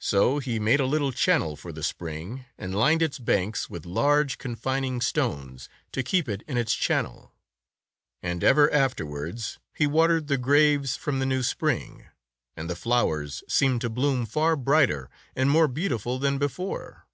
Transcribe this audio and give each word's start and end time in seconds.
So 0.00 0.40
he 0.40 0.58
made 0.58 0.80
a 0.80 0.86
little 0.86 1.12
channel 1.12 1.54
for 1.54 1.70
the 1.72 1.84
spring, 1.84 2.44
and 2.58 2.74
lined 2.74 3.00
its 3.00 3.20
banks 3.20 3.70
with 3.70 3.86
large 3.86 4.36
confining 4.36 5.00
stones, 5.00 5.68
to 5.92 6.02
keep 6.02 6.28
it 6.28 6.42
in 6.48 6.56
its 6.56 6.74
channel. 6.74 7.30
And 8.24 8.42
ever 8.42 8.68
afterwards 8.72 9.60
he 9.72 9.86
watered 9.86 10.26
the 10.26 10.36
graves 10.36 10.96
from 10.96 11.20
the 11.20 11.26
new 11.26 11.44
spring, 11.44 12.06
and 12.56 12.68
the 12.68 12.74
flowers 12.74 13.44
seemed 13.46 13.82
to 13.82 13.88
bloom 13.88 14.26
far 14.26 14.56
brighter 14.56 15.08
and 15.36 15.48
more 15.48 15.68
beautiful 15.68 16.18
than 16.18 16.38
before. 16.38 17.06